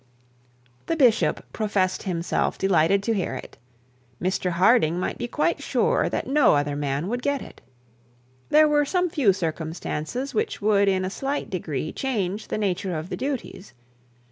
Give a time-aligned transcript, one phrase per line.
[0.87, 3.59] The bishop professed himself delighted to hear it;
[4.19, 7.61] Mr Harding might be quite sure that no other man would get it.
[8.49, 13.09] There were some few circumstances which would in a slight degree change the nature of
[13.09, 13.75] the duties.